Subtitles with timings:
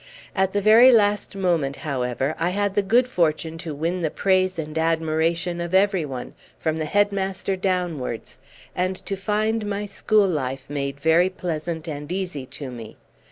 [0.35, 4.57] At the very last moment, however, I had the good fortune to win the praise
[4.57, 8.39] and admiration of every one, from the headmaster downwards,
[8.75, 12.97] and to find my school life made very pleasant and easy to me.